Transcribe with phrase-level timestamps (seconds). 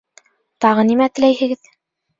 [0.65, 1.75] Тағы нимә теләйһегеҙ?